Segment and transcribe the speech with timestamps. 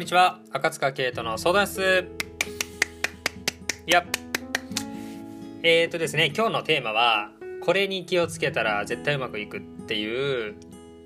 [0.00, 0.40] んにちは。
[0.50, 2.08] 赤塚圭人の相談室。
[3.86, 4.06] いや
[5.62, 10.54] えーとですね今日のテーマはこれに気をつけたら絶対うまくいくっていう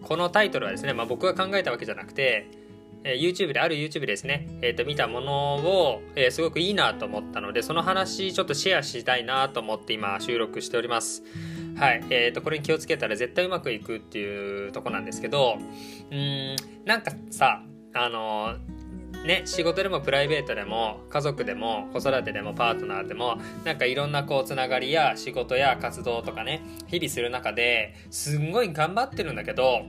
[0.00, 2.48] このタイトルはですね、まあ、僕が考えたわけじゃなくて、
[3.04, 11.22] えー、YouTube である YouTube ですね、えー、と見たものを、えー、すごくいいなと思ったのでその話ちょっとシェアしたいなと思って今収録しております。
[11.76, 15.58] はいえー、とこれに気をつけたら絶対うまくいくっていうとこなんですけど
[16.10, 17.62] うんなんかさ
[17.94, 18.56] あの
[19.28, 29.82] ね、仕事でもプライベートでも家族でも子育てでもパートナーでもなんかいろんなこうつながりや仕事や活動とかね日々する中ですんごい頑張ってるんだけど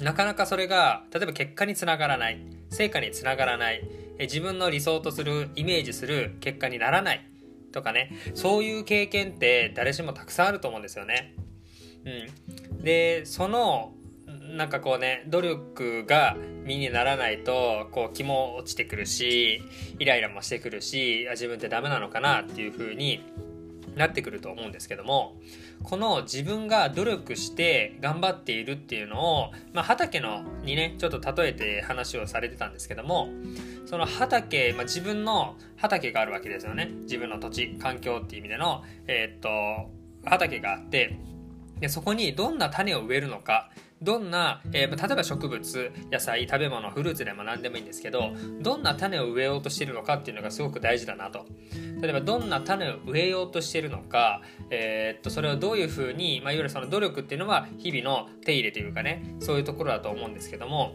[0.00, 3.88] なかなかそれが例えば結果につながらない成果につながらない
[4.20, 7.26] 自分の理想とするイメージする結果にならない
[7.72, 11.34] とかねそういう経験って誰しもたくさんあると思うんですよね。
[12.04, 13.94] うん、でその
[14.56, 19.62] なんかこうね努力が身にならないとこう気も落ちてくるし
[19.98, 23.22] イライラもしてくるし自分ってダメなのかなっていう風に
[23.96, 25.36] なってくると思うんですけども
[25.82, 33.28] この自分が努力して頑張っているっていうのを、まあ、畑のにねちょっと例えて話をされてたんですけども
[33.86, 36.90] その畑、まあ、自分の畑があるわけですよね。
[37.02, 39.90] 自分の土地環境っていう意味での、えー、っと
[40.28, 41.18] 畑があって
[41.80, 51.46] でそこにどんな種を植えるのかどんな、えー、例えば植物野菜食べ物フルーツでも何でもいいんですけどどんな種を植えようとしてるのかっていうのがすごく大事だなと。
[52.00, 54.40] 例えばどんな種を植えようとしてるのか、
[54.70, 60.94] えー、っとそれをどういうふうに、まあ、いわゆるその努力っていうのは日々の手入れというかねそういうところだと思うんですけども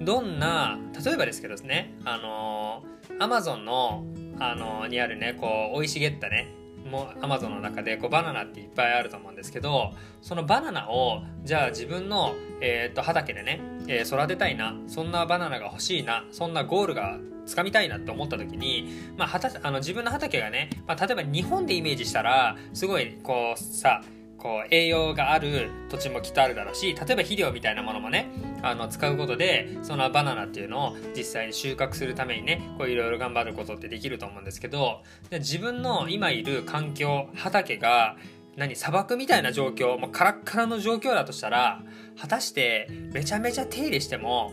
[0.00, 2.84] どんな例えばですけどですねあの
[3.18, 4.04] アマゾンの
[4.38, 6.52] あのにあるねこう生い茂ったね
[6.86, 9.92] もアマゾンの中でこうバナナっていっぱいあると思うんですけど
[10.22, 24.02] そのバナナをじゃあ自分の、えー、と畑でね、えー、育てたいなそんなバナナが欲しいなそんなゴールがつかみたいなって思った時に、まあ、はたあの自分の畑がね、まあ、例えば日本でイメージしたらすごいこうさ
[24.46, 28.30] こう栄養がある土地もきっとあるだろうし例えば肥料みたいなものもね
[28.62, 35.02] あの使うことでそのバナナっていうのを実際に収穫するためにねこういろいろ頑張ることってできると思うんですけど
[35.32, 38.16] 自分の今いる環境畑が
[38.56, 41.82] 何砂漠みたいな状況もうカラッカラの状況だとしたら
[42.16, 44.52] 果たしてめちゃめちゃ手入れしても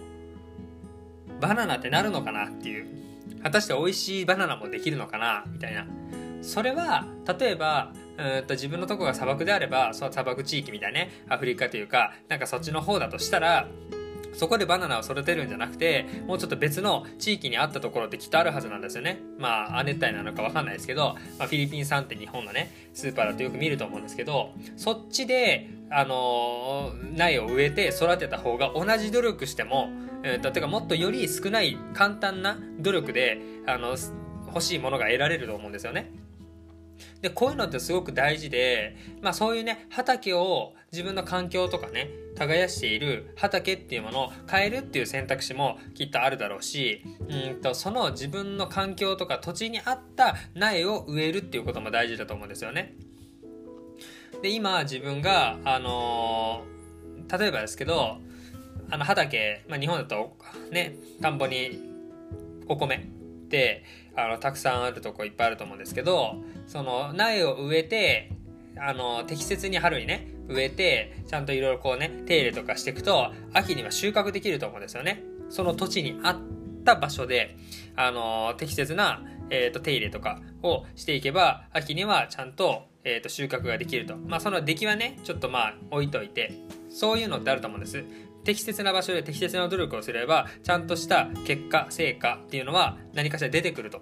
[1.39, 2.87] バナナってなるのかなっていう。
[3.43, 5.85] 果たして美味しいバナナもできるのかなみたいな。
[6.41, 7.05] それは
[7.39, 13.68] 例えばうんと自分のとこが砂漠であればそう砂漠地域みたいねアフリカというかなんかそっちの方だとしたら
[14.34, 29.90] そこでバナナを育てるんじゃなくてもうちょっと別の地域にあったところってきっとあるはずなんですよねまあ亜熱帯なのか分かんないですけど、まあ、フィリピン産って日本のねスーパーだとよく見ると思うんですけどそっちであのー、苗を植えて育てた方が同じ努力しても、
[30.24, 33.95] えー、とてかもっとより少ない簡単な努力であの
[34.47, 36.12] 欲しいものが得られると思うんですよね。
[37.21, 52.95] でこういうのってすごく大事で、まあ、そういうね畑を自分の環境とかね耕している畑っていうものを変えるっていう選択肢もきっとあるだろうしうんとその自分の環境とか土地に合った苗を植えるっていうことも大事だと思うんですよね。
[54.41, 58.17] で今自分があのー、例えばですけど
[58.89, 60.35] あの畑、まあ、日本だと
[60.71, 61.79] ね田んぼに
[62.67, 62.99] お米っ
[63.47, 63.83] て
[64.15, 66.35] あのたくさんあるとこいっぱいあると思うんですけど
[66.68, 68.31] その苗を植えて
[68.78, 75.24] あの適切に春にね植えてちゃんといろいろこうね手入れとかしていくと秋には収穫できると思うんですよね。
[75.50, 76.40] その土地に合っ
[76.84, 77.56] た場所で
[77.96, 84.18] あの適切な、えーと、手入れとかをしていけば秋にはちゃんと,、えーと収穫ができると。
[84.18, 86.53] まあその出来はねちょっとまあ置いといて
[86.90, 88.03] そういうのってあると思うんです。
[88.44, 94.01] 適切な場所で適切な努力をすればちゃんとした結果成果っていうのは何かしら出てくると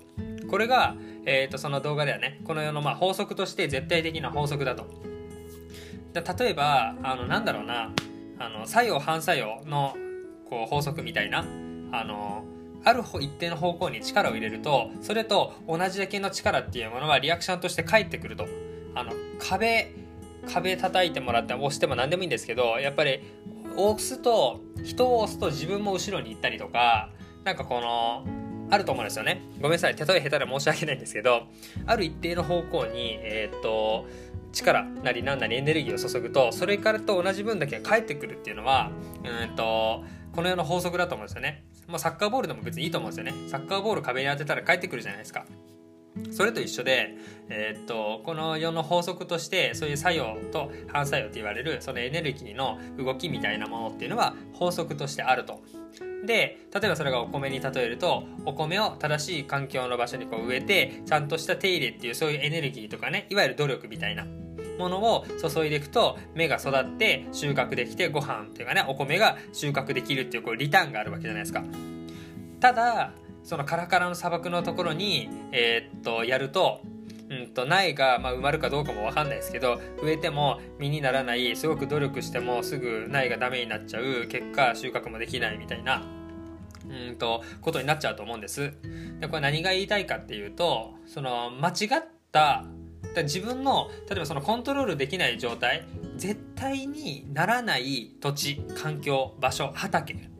[0.51, 0.95] これが、
[1.25, 2.41] えーと、その動画ではね。
[2.44, 4.85] この世のまあ法則として絶対的な法則だと。
[6.13, 7.89] 例えばあのなんだろうな。
[8.38, 9.95] あの作用反作用の
[10.50, 11.45] こう法則みたいな。
[11.94, 12.44] あの
[12.83, 18.45] ある一定の方向に力を入れるとそれと同じだけの力っていうものはリアクションとして返ってくると。
[18.94, 19.94] あの壁
[20.51, 23.21] 壁叩いてもらって押しても何でもいいんですけどやっぱり
[23.77, 27.09] 押すと人を押すと自分も後ろに行ったりとか
[27.45, 28.41] なんかこの
[28.71, 31.44] あると思うんですよねごめんなさい例え下手で申し訳ないんですけど
[31.85, 34.07] ある一定の方向にえー、っと
[34.51, 38.91] 力なり何なりエネルギーを注ぐとそれからと同じ分だけが返ってくるっていうのは
[39.23, 40.03] うんと
[40.33, 41.63] この世の法則だと思うんですよね。
[41.88, 43.50] まあ、サッカーボールでも別にいいと思うんですよね。
[43.50, 45.45] サッカーボール壁に当てたら返ってくるじゃないですか。
[46.31, 47.16] それと一緒で、
[47.50, 55.62] えー、っとこの世の法則としてそういう作用と反作用と言われるそのエネルギーの動きみたいなものっていうのは法則としてあると。
[56.25, 64.25] で例えばそれがお米に例えるとお米を正しい環境の場所にこう植えてちゃんとした手入れっていうそういうエネルギーとかねいわゆる努力みたいな
[64.78, 71.64] ものを注いでいくと芽が育って収穫できてご飯っていうかねお米が収穫できるっていうこうリターンがあるわけじゃないですか。
[72.60, 73.12] ただ
[73.44, 76.82] そのカラカラの砂漠のところに、えー、っとやると
[77.30, 86.04] うんと苗が、まあ、埋まるかどうかも分かんないですけど植えても実にならないすごく努力してもすぐ苗がダメになっちゃう結果収穫もできないみたいな
[86.90, 88.74] うんとことになっちゃうと思うんです。
[89.20, 92.04] でこれ何が言いたいかっていうとその間違っ
[92.34, 92.66] た
[93.24, 95.86] 自分の例えばそのコントロールできない状態
[96.18, 100.31] 絶対にならない土地環境場所畑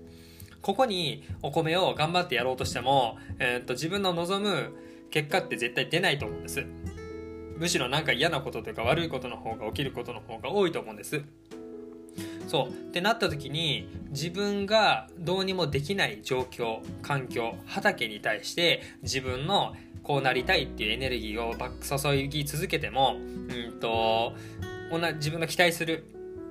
[0.62, 4.74] ここにお米を頑張ってやろうとしても、えー、っと自分の望む
[5.10, 6.66] 結果って絶対出ないと思うんです。
[7.58, 11.22] むしろなんか嫌なことというか悪いことの方が起きることの方が多いと思うんです。
[12.48, 12.68] そう。
[12.70, 24.34] ってなった時に自分がどうにもできない状況環境畑に対して自分のこうなりたいっていうエネルギーをバック注ぎ続けてもうんと
[25.16, 26.06] 自分の期待する、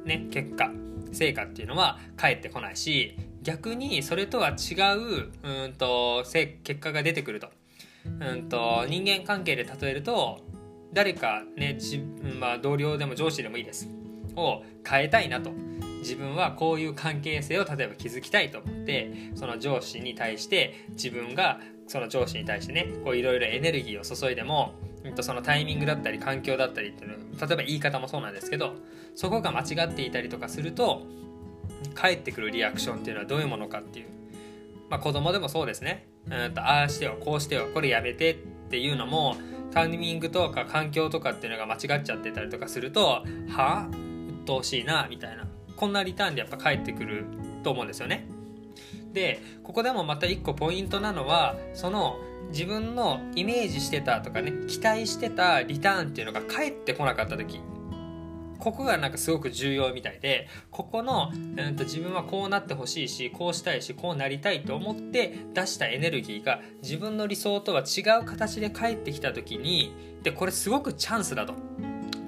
[0.05, 0.71] ね、結果
[1.13, 7.49] 成果っていうのは返ってこないし逆にそれとは違ううんと結果が出てくると,、
[8.05, 10.41] うんと人間関係で例えると
[10.93, 11.79] 誰かね
[12.41, 13.89] まあ、同僚でも上司でもいいです。
[14.35, 15.53] を変えたいなと。
[16.01, 24.73] 自分はこういう関係性を例えば築きたいと思ってその上司に対して自分がその上司に対してねいろいろエネルギーを注いでも
[25.21, 27.17] そのタイミングだったり環境だったりっていうの
[27.47, 28.75] 例えば言い方もそうなんですけど
[29.15, 31.03] そこが間違っていたりとかすると
[31.95, 34.09] 返ってくるリアクションっていうのはどういうものかっていう、
[34.89, 36.07] まあ、子供でもそうですね。
[36.27, 38.37] うんとああしてよこうしてよこれやめてっ
[38.71, 39.37] ていうのも
[39.73, 43.25] タイミングとか環境とかっていうのが間違っちゃってたりとかするとは？
[43.57, 45.47] あ鬱陶しいなみたいな。
[45.77, 47.25] こんなリターンでやっぱ返ってくる
[47.63, 48.27] と思うんですよね。
[49.13, 52.19] でここでもまた一個ポイントなのはその
[52.51, 57.61] 自分のイメージしてたとかね期待してたリターンっていうのが返ってこなかった時。
[58.61, 61.37] ここがなんかすごく重要みたいでここの、う
[61.71, 71.55] んと、自分はこうなってほしいしこうしたいしこうなりたいと思って出したエネルギーが自分の理想とは違う形で返ってきた時にでこれすごくチャンスだと。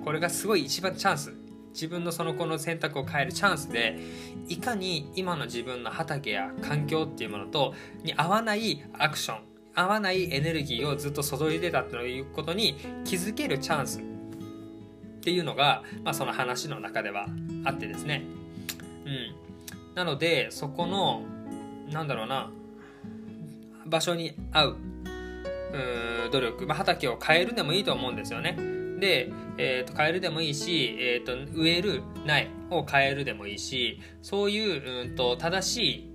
[0.05, 1.34] これがすごい一番チャンス。
[1.73, 3.99] 自分のその子の選択を変えるチャンスで
[4.46, 9.40] いかに今の自分の畑や環境っていうものとに合わないアクション
[9.75, 14.12] 合わないエネルギーをずっと注いでたっていうことに気づけるチャンス。
[15.23, 17.29] っていうのが、まあ、その話の中では
[17.65, 18.25] あってですね。
[19.07, 19.95] うん。
[19.95, 21.23] なので、そこの、
[21.93, 22.51] なんだろうな、
[23.87, 24.77] 場所に合う、
[26.27, 28.57] う努力、まあ、畑を変えるでもいいと思うんですよね。
[28.99, 36.11] で、えー、と変えるでもいいし、えー、と植える苗を変えるでもいいしそういううんと正しい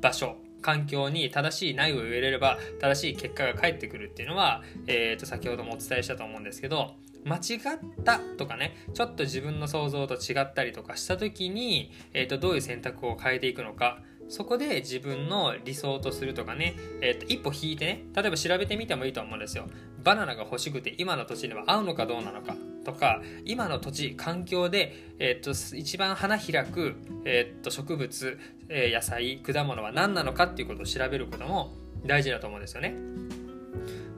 [0.00, 6.92] 場所環境に正しい苗を植えれれば正しい結果が返ってくるっていうのは、えー、と先ほどもお伝えしたと思うんですけど
[7.24, 13.98] 間違ったとかねちょっと自分の想像と違ったりとかした時に、えー、とどういう選択を変えていくのか
[14.32, 19.66] そこで自分の理想とするとかね、えー、と一歩引いてね例えば調べてみてもいいと思うんですよ。
[20.02, 26.94] バナナが欲しくて今の土地には合うのかどうなのかとか今の土地環境で、えー、と一番花開く、
[27.26, 28.38] えー、と植物、
[28.70, 31.74] えー、野菜果物は何なのかっていうことを調べることも
[32.06, 32.94] 大事だと思うんですよね。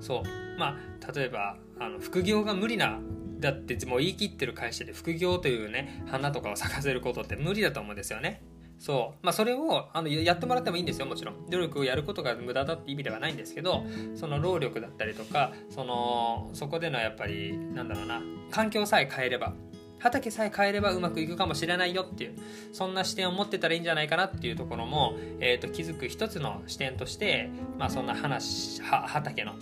[0.01, 0.59] そう。
[0.61, 3.01] まあ例えばあの副業が無理な
[3.41, 8.41] だってもう言い切ってる会社で副業というね花とかを咲かせることって無理だと思うんですよね。
[8.79, 9.27] そう。
[9.27, 11.47] まあそれをあのやってもらってもいいんですよもちろん。
[11.51, 19.55] 努力をやることが無駄だって意味ではないんですけどその労力だったりとかそのそこでのやっぱりなんだろうな環境さえ変えれば
[19.99, 22.35] 畑さえ変えればうまくいくかもしれないよっていう
[22.73, 29.55] そんな視点を持ってたらいいんじゃないかなっていうところも、えーと、気づく一つの視点として、まあ、そんな話は畑の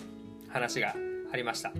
[0.49, 0.95] 話が
[1.33, 1.73] ありました。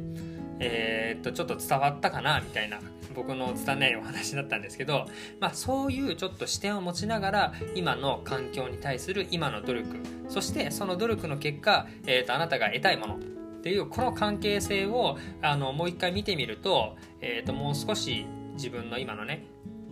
[0.60, 2.80] えー、っとちょっと伝わったかなみたいな
[3.16, 5.06] 僕の拙いお話だったんですけど、
[5.40, 9.98] まあ、そういうちょっと視点を持ちながら今の環境に対する今の努力
[10.30, 13.20] そしてその努力の結果、えー、とあなたが得たいものっ
[13.62, 19.46] ていうこの関係性をあのもう一回見てみると,、えー、ともう少し自分の今のね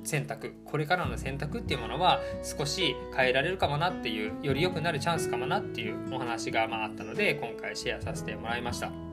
[0.03, 9.10] 選択これからの選択っていうものは少し変えられるかもなっていうより良くなるチャンスかもなっていうお話がまああったので今回シェアさせてもらいました。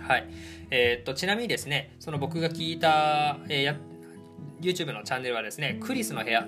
[0.00, 0.28] はい。
[0.70, 3.76] えー、っと、ちなみにですね、その僕が聞いた、えー、
[4.60, 6.46] YouTube のチャンネルはですね、クリスの部屋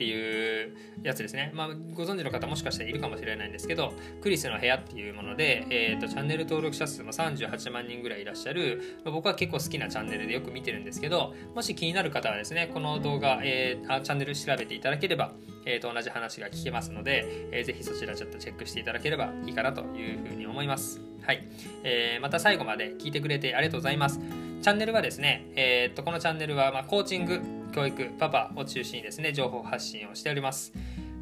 [0.00, 1.52] っていうやつですね。
[1.54, 3.92] まあ、ご存知の方もしかしたらいるかもしれないんですけど、
[4.22, 15.32] クリスの部屋っていうもので、えーと、チャンネル登録者数も38万人ぐらいいらっしゃるま、僕は結構好きなチャンネルでよく見てるんですけど、もし気になる方はですね、この動画、えー、あチャンネル調べていただければ、
[15.66, 21.09] えー、と同じ話が聞けますので、えー、ぜひそちらちょっとチェックしていただければいいかなというふうに思います。
[21.22, 21.46] はい。
[21.84, 24.20] えー、また最後まで聞いてくれてありがとうございます。
[24.62, 27.40] チャンネルはですね、えー、っと、このチャンネルは、まあ、コーチング、
[27.72, 30.72] 教育、パパを中心にですね、情報発信をしております。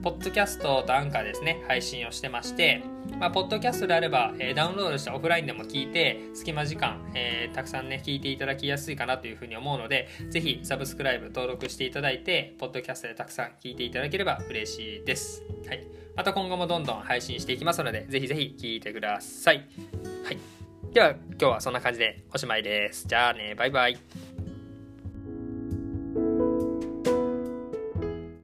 [0.03, 2.83] ポッドキャストとアンカーですね、配信をしてまして、
[3.19, 15.43] まあ、ポッドキャストであれば、えー、ダウンロードしてオフラインでも聞いて、隙間時間、えー、たくさんね、聞いていただきやすいかなというふうに思うので、ぜひサブスクライブ登録していただいて、ポッドキャストでたくさん聞いていただければ嬉しいです。
[15.67, 16.08] はい。
[16.19, 19.65] また今後もどんどん配信していきますので、ぜひぜひ聴いてください。
[20.25, 20.39] はい。
[20.93, 23.07] では今日はそんな感じでおしまいです。
[23.07, 23.97] じゃあね、バイバイ。